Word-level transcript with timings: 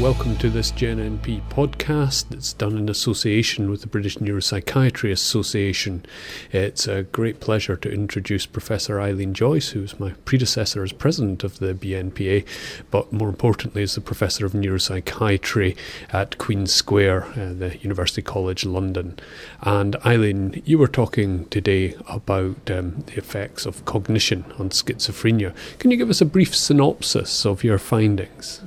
welcome 0.00 0.34
to 0.34 0.48
this 0.48 0.72
JNNP 0.72 1.46
podcast. 1.50 2.32
It's 2.32 2.54
done 2.54 2.78
in 2.78 2.88
association 2.88 3.70
with 3.70 3.82
the 3.82 3.86
British 3.86 4.16
Neuropsychiatry 4.16 5.12
Association. 5.12 6.06
It's 6.52 6.88
a 6.88 7.02
great 7.02 7.38
pleasure 7.40 7.76
to 7.76 7.92
introduce 7.92 8.46
Professor 8.46 8.98
Eileen 8.98 9.34
Joyce, 9.34 9.70
who's 9.70 10.00
my 10.00 10.12
predecessor 10.24 10.82
as 10.82 10.92
president 10.92 11.44
of 11.44 11.58
the 11.58 11.74
BNPA, 11.74 12.46
but 12.90 13.12
more 13.12 13.28
importantly, 13.28 13.82
is 13.82 13.94
the 13.94 14.00
Professor 14.00 14.46
of 14.46 14.52
Neuropsychiatry 14.52 15.76
at 16.10 16.38
Queen's 16.38 16.72
Square, 16.72 17.24
uh, 17.36 17.52
the 17.52 17.76
University 17.82 18.22
College 18.22 18.64
London. 18.64 19.18
And 19.60 19.96
Eileen, 19.96 20.62
you 20.64 20.78
were 20.78 20.88
talking 20.88 21.44
today 21.50 21.94
about 22.08 22.70
um, 22.70 23.04
the 23.04 23.18
effects 23.18 23.66
of 23.66 23.84
cognition 23.84 24.46
on 24.58 24.70
schizophrenia. 24.70 25.54
Can 25.78 25.90
you 25.90 25.98
give 25.98 26.08
us 26.08 26.22
a 26.22 26.26
brief 26.26 26.56
synopsis 26.56 27.44
of 27.44 27.62
your 27.62 27.76
findings? 27.76 28.62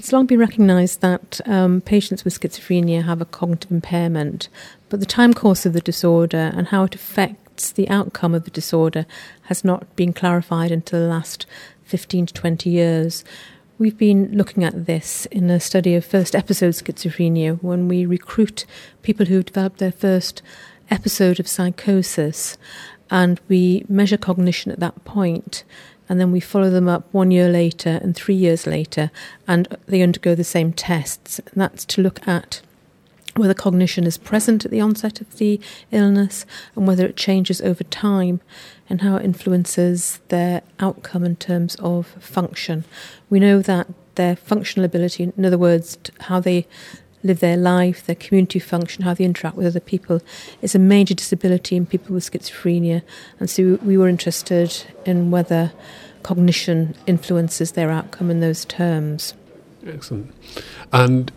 It's 0.00 0.14
long 0.14 0.24
been 0.24 0.38
recognised 0.38 1.02
that 1.02 1.42
um, 1.44 1.82
patients 1.82 2.24
with 2.24 2.40
schizophrenia 2.40 3.04
have 3.04 3.20
a 3.20 3.26
cognitive 3.26 3.70
impairment, 3.70 4.48
but 4.88 4.98
the 4.98 5.04
time 5.04 5.34
course 5.34 5.66
of 5.66 5.74
the 5.74 5.82
disorder 5.82 6.50
and 6.54 6.68
how 6.68 6.84
it 6.84 6.94
affects 6.94 7.70
the 7.70 7.86
outcome 7.90 8.34
of 8.34 8.44
the 8.44 8.50
disorder 8.50 9.04
has 9.42 9.62
not 9.62 9.94
been 9.96 10.14
clarified 10.14 10.72
until 10.72 11.00
the 11.00 11.06
last 11.06 11.44
15 11.84 12.24
to 12.24 12.32
20 12.32 12.70
years. 12.70 13.24
We've 13.76 13.98
been 13.98 14.34
looking 14.34 14.64
at 14.64 14.86
this 14.86 15.26
in 15.26 15.50
a 15.50 15.60
study 15.60 15.94
of 15.94 16.06
first 16.06 16.34
episode 16.34 16.72
schizophrenia 16.72 17.62
when 17.62 17.86
we 17.86 18.06
recruit 18.06 18.64
people 19.02 19.26
who've 19.26 19.44
developed 19.44 19.80
their 19.80 19.92
first 19.92 20.40
episode 20.90 21.38
of 21.38 21.46
psychosis 21.46 22.56
and 23.10 23.38
we 23.48 23.84
measure 23.86 24.16
cognition 24.16 24.72
at 24.72 24.80
that 24.80 25.04
point 25.04 25.62
and 26.10 26.18
then 26.18 26.32
we 26.32 26.40
follow 26.40 26.70
them 26.70 26.88
up 26.88 27.06
one 27.12 27.30
year 27.30 27.48
later 27.48 28.00
and 28.02 28.16
three 28.16 28.34
years 28.34 28.66
later, 28.66 29.12
and 29.46 29.68
they 29.86 30.02
undergo 30.02 30.34
the 30.34 30.42
same 30.42 30.72
tests. 30.72 31.38
And 31.38 31.54
that's 31.54 31.84
to 31.84 32.02
look 32.02 32.26
at 32.26 32.60
whether 33.36 33.54
cognition 33.54 34.04
is 34.04 34.18
present 34.18 34.64
at 34.64 34.72
the 34.72 34.80
onset 34.80 35.20
of 35.20 35.38
the 35.38 35.60
illness 35.92 36.44
and 36.74 36.84
whether 36.84 37.06
it 37.06 37.16
changes 37.16 37.60
over 37.60 37.84
time 37.84 38.40
and 38.88 39.02
how 39.02 39.16
it 39.16 39.24
influences 39.24 40.18
their 40.28 40.62
outcome 40.80 41.22
in 41.22 41.36
terms 41.36 41.76
of 41.76 42.08
function. 42.18 42.82
We 43.30 43.38
know 43.38 43.62
that 43.62 43.86
their 44.16 44.34
functional 44.34 44.84
ability, 44.84 45.32
in 45.36 45.44
other 45.44 45.56
words, 45.56 45.96
how 46.22 46.40
they 46.40 46.66
live 47.22 47.40
their 47.40 47.56
life, 47.56 48.06
their 48.06 48.16
community 48.16 48.58
function, 48.58 49.04
how 49.04 49.14
they 49.14 49.24
interact 49.24 49.56
with 49.56 49.66
other 49.66 49.80
people, 49.80 50.20
is 50.62 50.74
a 50.74 50.78
major 50.78 51.14
disability 51.14 51.76
in 51.76 51.86
people 51.86 52.14
with 52.14 52.30
schizophrenia. 52.30 53.02
And 53.38 53.50
so 53.50 53.78
we 53.82 53.96
were 53.96 54.08
interested 54.08 54.84
in 55.04 55.30
whether 55.30 55.72
cognition 56.22 56.94
influences 57.06 57.72
their 57.72 57.90
outcome 57.90 58.30
in 58.30 58.40
those 58.40 58.64
terms. 58.64 59.34
Excellent. 59.86 60.34
And 60.92 61.32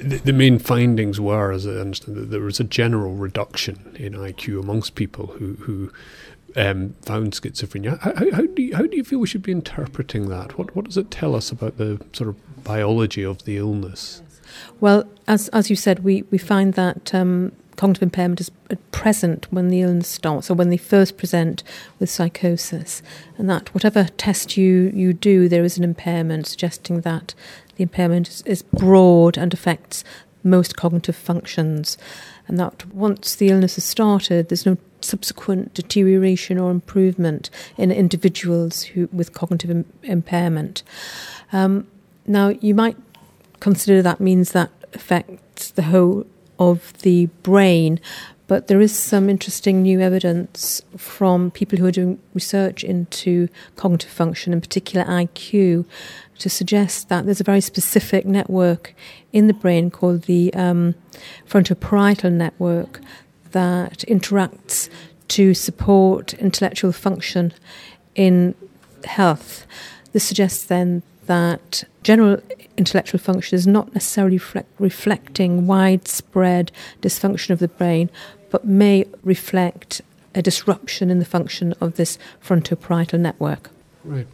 the, 0.00 0.18
the 0.18 0.32
main 0.32 0.58
findings 0.58 1.20
were, 1.20 1.52
as 1.52 1.66
I 1.66 1.72
understand, 1.72 2.16
that 2.16 2.30
there 2.30 2.40
was 2.40 2.60
a 2.60 2.64
general 2.64 3.14
reduction 3.14 3.94
in 3.98 4.14
IQ 4.14 4.60
amongst 4.60 4.94
people 4.94 5.28
who, 5.28 5.54
who 5.54 5.92
um, 6.56 6.94
found 7.02 7.32
schizophrenia. 7.32 7.98
How, 8.00 8.12
how, 8.32 8.42
do 8.46 8.62
you, 8.62 8.76
how 8.76 8.82
do 8.82 8.96
you 8.96 9.04
feel 9.04 9.18
we 9.18 9.26
should 9.26 9.42
be 9.42 9.52
interpreting 9.52 10.28
that? 10.28 10.58
What, 10.58 10.74
what 10.74 10.86
does 10.86 10.96
it 10.96 11.10
tell 11.10 11.34
us 11.34 11.50
about 11.50 11.76
the 11.76 12.00
sort 12.12 12.28
of 12.28 12.64
biology 12.64 13.24
of 13.24 13.44
the 13.44 13.56
illness? 13.58 14.22
Well, 14.80 15.04
as 15.26 15.48
as 15.48 15.70
you 15.70 15.76
said, 15.76 16.04
we, 16.04 16.22
we 16.30 16.38
find 16.38 16.74
that 16.74 17.14
um, 17.14 17.52
cognitive 17.76 18.02
impairment 18.02 18.40
is 18.40 18.50
present 18.90 19.46
when 19.52 19.68
the 19.68 19.82
illness 19.82 20.08
starts 20.08 20.50
or 20.50 20.54
when 20.54 20.70
they 20.70 20.76
first 20.76 21.16
present 21.16 21.62
with 21.98 22.10
psychosis, 22.10 23.02
and 23.38 23.48
that 23.48 23.72
whatever 23.74 24.04
test 24.16 24.56
you, 24.56 24.90
you 24.94 25.12
do, 25.12 25.48
there 25.48 25.64
is 25.64 25.78
an 25.78 25.84
impairment, 25.84 26.46
suggesting 26.46 27.02
that 27.02 27.34
the 27.76 27.82
impairment 27.82 28.28
is, 28.28 28.42
is 28.42 28.62
broad 28.62 29.36
and 29.36 29.52
affects 29.52 30.04
most 30.42 30.76
cognitive 30.76 31.16
functions, 31.16 31.98
and 32.48 32.58
that 32.58 32.86
once 32.94 33.34
the 33.34 33.48
illness 33.50 33.74
has 33.74 33.84
started, 33.84 34.48
there's 34.48 34.66
no 34.66 34.78
subsequent 35.00 35.74
deterioration 35.74 36.58
or 36.58 36.70
improvement 36.70 37.50
in 37.76 37.90
individuals 37.90 38.82
who 38.82 39.08
with 39.12 39.32
cognitive 39.32 39.70
Im- 39.70 39.92
impairment. 40.02 40.82
Um, 41.52 41.86
now, 42.26 42.48
you 42.48 42.74
might 42.74 43.05
consider 43.60 44.02
that 44.02 44.20
means 44.20 44.52
that 44.52 44.70
affects 44.92 45.70
the 45.70 45.82
whole 45.82 46.26
of 46.58 46.92
the 47.02 47.26
brain. 47.42 48.00
But 48.48 48.68
there 48.68 48.80
is 48.80 48.96
some 48.96 49.28
interesting 49.28 49.82
new 49.82 50.00
evidence 50.00 50.82
from 50.96 51.50
people 51.50 51.78
who 51.78 51.86
are 51.86 51.92
doing 51.92 52.20
research 52.32 52.84
into 52.84 53.48
cognitive 53.74 54.10
function, 54.10 54.52
in 54.52 54.60
particular 54.60 55.04
IQ, 55.04 55.84
to 56.38 56.48
suggest 56.48 57.08
that 57.08 57.24
there's 57.24 57.40
a 57.40 57.44
very 57.44 57.60
specific 57.60 58.24
network 58.24 58.94
in 59.32 59.48
the 59.48 59.52
brain 59.52 59.90
called 59.90 60.22
the 60.22 60.54
um, 60.54 60.94
frontoparietal 61.48 62.32
network 62.32 63.00
that 63.50 64.04
interacts 64.06 64.88
to 65.28 65.54
support 65.54 66.34
intellectual 66.34 66.92
function 66.92 67.52
in 68.14 68.54
health. 69.04 69.66
This 70.12 70.24
suggests 70.24 70.64
then 70.64 71.02
that 71.26 71.84
general 72.02 72.40
intellectual 72.76 73.18
function 73.18 73.56
is 73.56 73.66
not 73.66 73.94
necessarily 73.94 74.36
reflect, 74.36 74.68
reflecting 74.78 75.66
widespread 75.66 76.72
dysfunction 77.00 77.50
of 77.50 77.58
the 77.58 77.68
brain, 77.68 78.10
but 78.50 78.64
may 78.64 79.04
reflect 79.22 80.02
a 80.34 80.42
disruption 80.42 81.10
in 81.10 81.18
the 81.18 81.24
function 81.24 81.74
of 81.80 81.96
this 81.96 82.18
frontoparietal 82.44 83.18
network. 83.18 83.70
Right. 84.04 84.28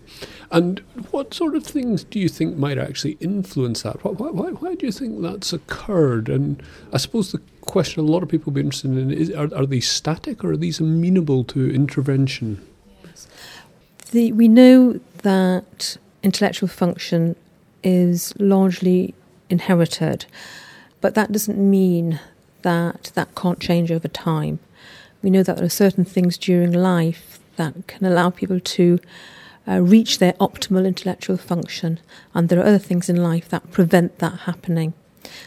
And 0.50 0.80
what 1.12 1.32
sort 1.32 1.54
of 1.54 1.64
things 1.64 2.04
do 2.04 2.18
you 2.18 2.28
think 2.28 2.58
might 2.58 2.76
actually 2.76 3.16
influence 3.20 3.82
that? 3.82 4.04
Why, 4.04 4.28
why, 4.28 4.50
why 4.50 4.74
do 4.74 4.84
you 4.84 4.92
think 4.92 5.22
that's 5.22 5.52
occurred? 5.52 6.28
And 6.28 6.62
I 6.92 6.98
suppose 6.98 7.32
the 7.32 7.40
question 7.62 8.00
a 8.00 8.06
lot 8.06 8.22
of 8.22 8.28
people 8.28 8.52
will 8.52 8.56
be 8.56 8.60
interested 8.60 8.90
in 8.90 9.10
is 9.10 9.30
are, 9.30 9.48
are 9.54 9.64
these 9.64 9.88
static 9.88 10.44
or 10.44 10.52
are 10.52 10.56
these 10.58 10.78
amenable 10.78 11.44
to 11.44 11.72
intervention? 11.72 12.60
Yes. 13.04 13.28
The, 14.10 14.32
we 14.32 14.46
know 14.46 15.00
that 15.22 15.96
intellectual 16.22 16.68
function 16.68 17.36
is 17.82 18.32
largely 18.38 19.14
inherited, 19.50 20.26
but 21.00 21.14
that 21.14 21.32
doesn't 21.32 21.58
mean 21.58 22.20
that 22.62 23.10
that 23.14 23.34
can't 23.34 23.60
change 23.60 23.90
over 23.90 24.08
time. 24.08 24.58
We 25.22 25.30
know 25.30 25.42
that 25.42 25.56
there 25.56 25.66
are 25.66 25.70
certain 25.70 26.04
things 26.04 26.38
during 26.38 26.72
life 26.72 27.38
that 27.56 27.86
can 27.86 28.06
allow 28.06 28.30
people 28.30 28.60
to 28.60 28.98
uh, 29.68 29.80
reach 29.80 30.18
their 30.18 30.32
optimal 30.34 30.86
intellectual 30.86 31.36
function, 31.36 32.00
and 32.34 32.48
there 32.48 32.58
are 32.58 32.66
other 32.66 32.78
things 32.78 33.08
in 33.08 33.22
life 33.22 33.48
that 33.48 33.70
prevent 33.70 34.18
that 34.18 34.40
happening. 34.40 34.94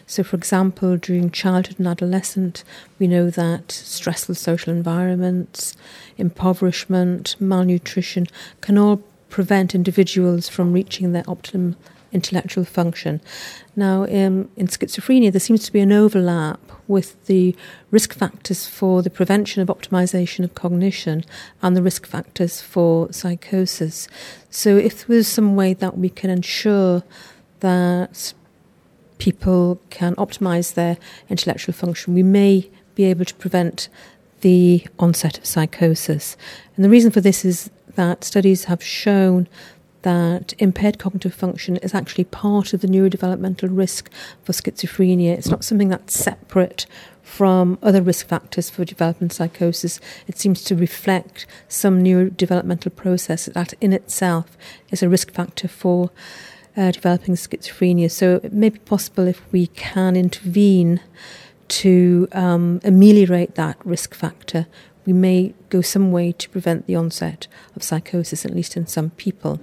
So, 0.07 0.23
for 0.23 0.37
example, 0.37 0.97
during 0.97 1.31
childhood 1.31 1.79
and 1.79 1.87
adolescence, 1.87 2.63
we 2.97 3.07
know 3.07 3.29
that 3.29 3.71
stressful 3.71 4.35
social 4.35 4.71
environments, 4.73 5.75
impoverishment, 6.17 7.35
malnutrition 7.39 8.27
can 8.61 8.77
all 8.77 9.03
prevent 9.35 9.75
individuals 9.75 10.47
from 10.47 10.71
reaching 10.71 11.11
their 11.11 11.29
optimum 11.29 11.75
intellectual 12.13 12.63
function. 12.63 13.19
Now, 13.75 14.03
um, 14.03 14.49
in 14.55 14.67
schizophrenia, 14.67 15.29
there 15.29 15.41
seems 15.41 15.65
to 15.65 15.73
be 15.73 15.81
an 15.81 15.91
overlap 15.91 16.61
with 16.87 17.25
the 17.25 17.53
risk 17.91 18.13
factors 18.13 18.65
for 18.65 19.01
the 19.01 19.09
prevention 19.09 19.61
of 19.61 19.67
optimization 19.67 20.45
of 20.45 20.55
cognition 20.55 21.25
and 21.61 21.75
the 21.75 21.81
risk 21.81 22.05
factors 22.07 22.61
for 22.61 23.11
psychosis. 23.11 24.07
So, 24.49 24.77
if 24.77 25.05
there's 25.05 25.27
some 25.27 25.57
way 25.57 25.73
that 25.73 25.97
we 25.97 26.07
can 26.07 26.29
ensure 26.29 27.03
that 27.59 28.33
people 29.17 29.81
can 29.89 30.15
optimize 30.15 30.75
their 30.75 30.95
intellectual 31.27 31.73
function, 31.73 32.13
we 32.13 32.23
may 32.23 32.69
be 32.95 33.03
able 33.03 33.25
to 33.25 33.35
prevent 33.35 33.89
the 34.39 34.87
onset 34.97 35.37
of 35.39 35.45
psychosis. 35.45 36.37
And 36.77 36.85
the 36.85 36.89
reason 36.89 37.11
for 37.11 37.19
this 37.19 37.43
is 37.43 37.69
that 37.95 38.23
studies 38.23 38.65
have 38.65 38.83
shown 38.83 39.47
that 40.05 40.53
impaired 40.59 40.99
cognitive 40.99 41.33
function 41.33 41.77
is 41.77 41.95
actually 41.95 42.25
part 42.25 42.73
of 42.73 42.81
the 42.81 42.87
neurodevelopmental 42.87 43.67
risk 43.71 44.11
for 44.43 44.53
schizophrenia. 44.53 45.31
It's 45.31 45.49
not 45.49 45.63
something 45.63 45.89
that's 45.89 46.13
separate 46.13 46.85
from 47.23 47.79
other 47.81 48.03
risk 48.03 48.27
factors 48.27 48.69
for 48.69 48.85
developing 48.85 49.31
psychosis. 49.31 49.99
It 50.27 50.37
seems 50.37 50.63
to 50.65 50.75
reflect 50.75 51.47
some 51.67 52.03
neurodevelopmental 52.03 52.95
process 52.95 53.45
that 53.47 53.73
in 53.81 53.93
itself 53.93 54.55
is 54.91 55.01
a 55.01 55.09
risk 55.09 55.31
factor 55.31 55.67
for 55.67 56.11
uh, 56.77 56.91
developing 56.91 57.33
schizophrenia. 57.33 58.11
So 58.11 58.39
it 58.43 58.53
may 58.53 58.69
be 58.69 58.79
possible 58.79 59.27
if 59.27 59.41
we 59.51 59.67
can 59.67 60.15
intervene 60.15 61.01
to 61.67 62.27
um, 62.31 62.79
ameliorate 62.83 63.55
that 63.55 63.83
risk 63.83 64.13
factor 64.13 64.67
we 65.05 65.13
may 65.13 65.53
go 65.69 65.81
some 65.81 66.11
way 66.11 66.31
to 66.31 66.49
prevent 66.49 66.87
the 66.87 66.95
onset 66.95 67.47
of 67.75 67.83
psychosis, 67.83 68.45
at 68.45 68.55
least 68.55 68.75
in 68.75 68.87
some 68.87 69.11
people. 69.11 69.59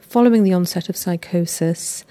Following 0.00 0.42
the 0.42 0.52
onset 0.52 0.88
of 0.88 0.96
psychosis, 0.96 2.04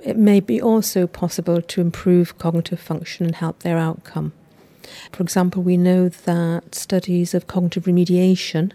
it 0.00 0.16
may 0.16 0.40
be 0.40 0.60
also 0.60 1.06
possible 1.06 1.62
to 1.62 1.80
improve 1.80 2.38
cognitive 2.38 2.80
function 2.80 3.26
and 3.26 3.36
help 3.36 3.60
their 3.60 3.78
outcome. 3.78 4.32
For 5.12 5.22
example, 5.22 5.62
we 5.62 5.76
know 5.76 6.08
that 6.08 6.74
studies 6.74 7.34
of 7.34 7.46
cognitive 7.46 7.84
remediation, 7.84 8.72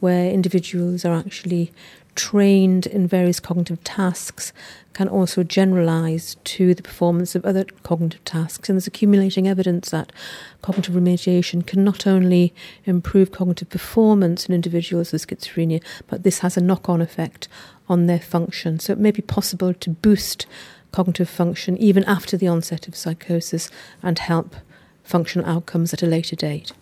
where 0.00 0.30
individuals 0.30 1.04
are 1.04 1.14
actually 1.14 1.72
trained 2.14 2.86
in 2.86 3.06
various 3.06 3.40
cognitive 3.40 3.82
tasks 3.84 4.52
can 4.92 5.08
also 5.08 5.42
generalize 5.42 6.36
to 6.44 6.74
the 6.74 6.82
performance 6.82 7.34
of 7.34 7.44
other 7.44 7.64
cognitive 7.82 8.24
tasks. 8.24 8.68
And 8.68 8.76
there's 8.76 8.86
accumulating 8.86 9.48
evidence 9.48 9.90
that 9.90 10.12
cognitive 10.60 10.94
remediation 10.94 11.66
can 11.66 11.84
not 11.84 12.06
only 12.06 12.52
improve 12.84 13.32
cognitive 13.32 13.70
performance 13.70 14.46
in 14.46 14.54
individuals 14.54 15.12
with 15.12 15.26
schizophrenia, 15.26 15.82
but 16.06 16.22
this 16.22 16.40
has 16.40 16.56
a 16.56 16.60
knock 16.60 16.88
on 16.88 17.00
effect 17.00 17.48
on 17.88 18.06
their 18.06 18.20
function. 18.20 18.78
So 18.78 18.92
it 18.92 18.98
may 18.98 19.10
be 19.10 19.22
possible 19.22 19.72
to 19.72 19.90
boost 19.90 20.46
cognitive 20.92 21.28
function 21.28 21.78
even 21.78 22.04
after 22.04 22.36
the 22.36 22.48
onset 22.48 22.86
of 22.86 22.94
psychosis 22.94 23.70
and 24.02 24.18
help 24.18 24.54
functional 25.02 25.48
outcomes 25.48 25.92
at 25.94 26.02
a 26.02 26.06
later 26.06 26.36
date. 26.36 26.72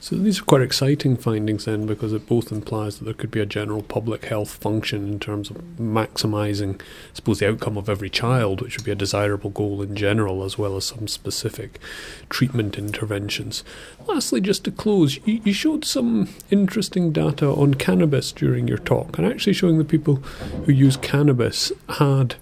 So 0.00 0.14
these 0.14 0.40
are 0.40 0.44
quite 0.44 0.62
exciting 0.62 1.16
findings 1.16 1.64
then, 1.64 1.84
because 1.84 2.12
it 2.12 2.28
both 2.28 2.52
implies 2.52 2.98
that 2.98 3.04
there 3.04 3.14
could 3.14 3.32
be 3.32 3.40
a 3.40 3.46
general 3.46 3.82
public 3.82 4.26
health 4.26 4.54
function 4.54 5.08
in 5.08 5.18
terms 5.18 5.50
of 5.50 5.56
maximising, 5.76 6.80
I 6.80 6.84
suppose, 7.14 7.40
the 7.40 7.48
outcome 7.48 7.76
of 7.76 7.88
every 7.88 8.08
child, 8.08 8.60
which 8.60 8.76
would 8.76 8.84
be 8.84 8.92
a 8.92 8.96
desirable 8.96 9.50
goal 9.50 9.82
in 9.82 9.96
general, 9.96 10.44
as 10.44 10.56
well 10.56 10.76
as 10.76 10.84
some 10.84 11.08
specific 11.08 11.80
treatment 12.28 12.78
interventions. 12.78 13.64
Lastly, 14.06 14.40
just 14.40 14.64
to 14.64 14.70
close, 14.70 15.18
you, 15.26 15.40
you 15.44 15.52
showed 15.52 15.84
some 15.84 16.28
interesting 16.48 17.10
data 17.12 17.48
on 17.48 17.74
cannabis 17.74 18.30
during 18.30 18.68
your 18.68 18.78
talk, 18.78 19.18
and 19.18 19.26
actually 19.26 19.52
showing 19.52 19.78
the 19.78 19.84
people 19.84 20.16
who 20.64 20.72
use 20.72 20.96
cannabis 20.96 21.72
had 21.98 22.36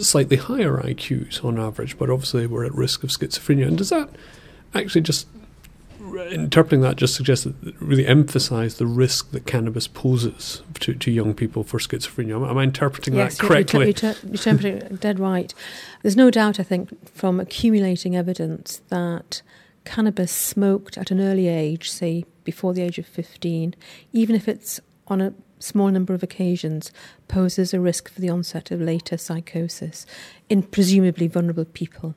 slightly 0.00 0.36
higher 0.36 0.78
IQs 0.78 1.44
on 1.44 1.58
average, 1.58 1.96
but 1.98 2.10
obviously 2.10 2.48
were 2.48 2.64
at 2.64 2.74
risk 2.74 3.04
of 3.04 3.10
schizophrenia. 3.10 3.68
And 3.68 3.78
does 3.78 3.90
that 3.90 4.10
actually 4.74 5.02
just 5.02 5.28
interpreting 6.16 6.80
that 6.82 6.96
just 6.96 7.14
suggests 7.14 7.44
that 7.44 7.80
really 7.80 8.06
emphasise 8.06 8.74
the 8.74 8.86
risk 8.86 9.30
that 9.32 9.46
cannabis 9.46 9.86
poses 9.86 10.62
to, 10.80 10.94
to 10.94 11.10
young 11.10 11.34
people 11.34 11.64
for 11.64 11.78
schizophrenia. 11.78 12.36
Am, 12.36 12.44
am 12.44 12.58
I 12.58 12.64
interpreting 12.64 13.14
yes, 13.14 13.36
that 13.38 13.46
correctly? 13.46 13.86
You're, 13.86 14.12
you're, 14.12 14.14
you're 14.22 14.32
interpreting 14.32 14.96
dead 14.96 15.18
right. 15.18 15.52
There's 16.02 16.16
no 16.16 16.30
doubt, 16.30 16.60
I 16.60 16.62
think, 16.62 17.08
from 17.10 17.40
accumulating 17.40 18.16
evidence 18.16 18.82
that 18.88 19.42
cannabis 19.84 20.32
smoked 20.32 20.98
at 20.98 21.10
an 21.10 21.20
early 21.20 21.48
age, 21.48 21.90
say 21.90 22.24
before 22.44 22.74
the 22.74 22.82
age 22.82 22.98
of 22.98 23.06
15, 23.06 23.74
even 24.12 24.36
if 24.36 24.48
it's 24.48 24.80
on 25.08 25.20
a 25.20 25.34
small 25.58 25.88
number 25.88 26.14
of 26.14 26.22
occasions, 26.22 26.90
poses 27.28 27.74
a 27.74 27.80
risk 27.80 28.10
for 28.10 28.20
the 28.20 28.28
onset 28.28 28.70
of 28.70 28.80
later 28.80 29.16
psychosis 29.16 30.06
in 30.48 30.62
presumably 30.62 31.28
vulnerable 31.28 31.64
people. 31.64 32.14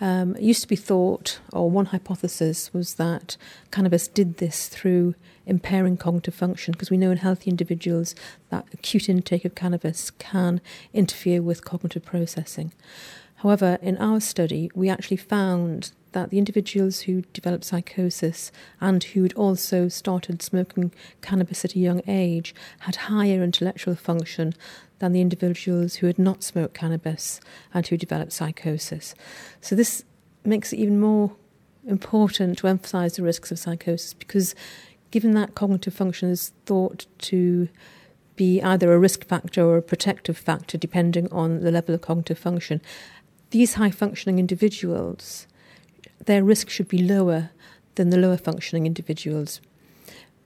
Um, 0.00 0.36
it 0.36 0.42
used 0.42 0.62
to 0.62 0.68
be 0.68 0.76
thought, 0.76 1.40
or 1.52 1.70
one 1.70 1.86
hypothesis 1.86 2.72
was 2.74 2.94
that 2.94 3.36
cannabis 3.70 4.08
did 4.08 4.36
this 4.36 4.68
through 4.68 5.14
impairing 5.46 5.96
cognitive 5.96 6.34
function, 6.34 6.72
because 6.72 6.90
we 6.90 6.98
know 6.98 7.10
in 7.10 7.18
healthy 7.18 7.50
individuals 7.50 8.14
that 8.50 8.66
acute 8.74 9.08
intake 9.08 9.44
of 9.44 9.54
cannabis 9.54 10.10
can 10.10 10.60
interfere 10.92 11.40
with 11.40 11.64
cognitive 11.64 12.04
processing. 12.04 12.72
However, 13.36 13.78
in 13.80 13.96
our 13.98 14.20
study, 14.20 14.70
we 14.74 14.88
actually 14.88 15.18
found 15.18 15.92
that 16.12 16.30
the 16.30 16.38
individuals 16.38 17.00
who 17.00 17.22
developed 17.34 17.64
psychosis 17.64 18.50
and 18.80 19.04
who'd 19.04 19.34
also 19.34 19.88
started 19.88 20.40
smoking 20.40 20.90
cannabis 21.20 21.64
at 21.64 21.74
a 21.74 21.78
young 21.78 22.00
age 22.08 22.54
had 22.80 22.96
higher 22.96 23.42
intellectual 23.42 23.94
function 23.94 24.54
than 24.98 25.12
the 25.12 25.20
individuals 25.20 25.96
who 25.96 26.06
had 26.06 26.18
not 26.18 26.42
smoked 26.42 26.74
cannabis 26.74 27.40
and 27.74 27.86
who 27.86 27.96
developed 27.96 28.32
psychosis. 28.32 29.14
So, 29.60 29.74
this 29.74 30.04
makes 30.44 30.72
it 30.72 30.78
even 30.78 31.00
more 31.00 31.32
important 31.86 32.58
to 32.58 32.66
emphasize 32.66 33.16
the 33.16 33.22
risks 33.22 33.50
of 33.50 33.58
psychosis 33.58 34.14
because, 34.14 34.54
given 35.10 35.32
that 35.32 35.54
cognitive 35.54 35.94
function 35.94 36.30
is 36.30 36.52
thought 36.64 37.06
to 37.18 37.68
be 38.36 38.60
either 38.62 38.92
a 38.92 38.98
risk 38.98 39.24
factor 39.26 39.64
or 39.64 39.78
a 39.78 39.82
protective 39.82 40.36
factor 40.36 40.76
depending 40.76 41.30
on 41.32 41.60
the 41.60 41.70
level 41.70 41.94
of 41.94 42.02
cognitive 42.02 42.38
function, 42.38 42.80
these 43.50 43.74
high 43.74 43.90
functioning 43.90 44.38
individuals, 44.38 45.46
their 46.24 46.44
risk 46.44 46.68
should 46.68 46.88
be 46.88 46.98
lower 46.98 47.50
than 47.94 48.10
the 48.10 48.18
lower 48.18 48.36
functioning 48.36 48.86
individuals. 48.86 49.60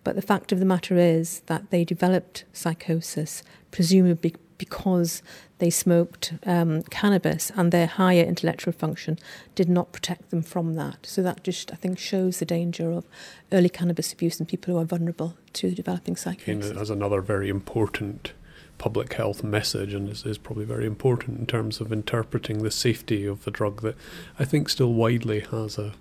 But 0.05 0.17
the 0.17 0.23
fact 0.23 0.52
of 0.52 0.58
the 0.58 0.64
matter 0.64 0.97
is 0.97 1.41
that 1.47 1.70
they 1.70 1.85
developed 1.85 2.44
psychosis 2.52 3.43
presumably 3.70 4.35
because 4.61 5.23
they 5.58 5.70
smoked 5.70 6.35
um, 6.44 6.82
cannabis 6.85 7.50
and 7.56 7.73
their 7.73 7.87
higher 7.87 8.23
intellectual 8.23 8.73
function 8.73 9.19
did 9.55 9.70
not 9.70 9.93
protect 9.93 10.31
them 10.31 10.43
from 10.43 10.75
that. 10.75 10.99
So 11.06 11.23
that 11.23 11.43
just, 11.43 11.73
I 11.73 11.76
think, 11.76 11.99
shows 11.99 12.38
the 12.38 12.44
danger 12.44 12.91
of 12.93 13.06
early 13.52 13.70
cannabis 13.70 14.12
abuse 14.12 14.38
in 14.38 14.44
people 14.44 14.75
who 14.75 14.81
are 14.81 14.85
vulnerable 14.85 15.35
to 15.55 15.70
developing 15.70 16.14
psychosis. 16.17 16.70
And 16.70 16.79
as 16.79 16.91
another 16.91 17.23
very 17.23 17.49
important 17.49 18.32
public 18.76 19.14
health 19.14 19.43
message 19.43 19.94
and 19.94 20.08
is, 20.08 20.25
is 20.25 20.38
probably 20.38 20.64
very 20.64 20.87
important 20.87 21.38
in 21.38 21.47
terms 21.47 21.81
of 21.81 21.93
interpreting 21.93 22.62
the 22.62 22.70
safety 22.70 23.26
of 23.26 23.44
the 23.44 23.50
drug 23.50 23.81
that 23.82 23.97
I 24.38 24.44
think 24.44 24.69
still 24.69 24.93
widely 24.93 25.41
has 25.41 25.79
a 25.79 25.93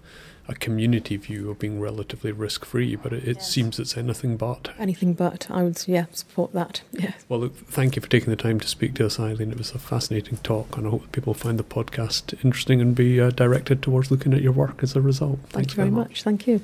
a 0.50 0.56
community 0.56 1.16
view 1.16 1.52
of 1.52 1.60
being 1.60 1.80
relatively 1.80 2.32
risk 2.32 2.66
free, 2.66 2.96
but 2.96 3.14
it, 3.14 3.24
it 3.26 3.38
yes. 3.38 3.50
seems 3.50 3.80
it's 3.80 3.96
anything 3.96 4.36
but. 4.36 4.72
Anything 4.80 5.14
but. 5.14 5.48
I 5.50 5.64
would, 5.64 5.82
yeah, 5.88 6.06
support 6.12 6.54
that. 6.54 6.82
Yeah. 7.00 7.14
Well, 7.30 7.40
look, 7.40 7.56
thank 7.56 7.96
you 7.96 8.02
for 8.02 8.10
taking 8.10 8.30
the 8.30 8.36
time 8.36 8.60
to 8.60 8.68
speak 8.68 8.96
to 8.96 9.06
us, 9.06 9.20
Eileen. 9.20 9.52
It 9.52 9.58
was 9.58 9.72
a 9.72 9.80
fascinating 9.80 10.38
talk, 10.40 10.76
and 10.76 10.86
I 10.86 10.90
hope 10.90 11.10
people 11.14 11.34
find 11.34 11.58
the 11.58 11.64
podcast 11.64 12.34
interesting 12.44 12.82
and 12.82 12.94
be 12.94 13.22
uh, 13.22 13.30
directed 13.30 13.82
towards 13.82 14.12
looking 14.12 14.34
at 14.34 14.42
your 14.42 14.52
work 14.52 14.84
as 14.84 14.98
a 14.98 15.02
result. 15.02 15.40
Thank 15.50 15.70
you 15.70 15.76
very 15.76 15.92
much. 15.92 16.10
much. 16.10 16.24
Thank 16.24 16.46
you. 16.46 16.60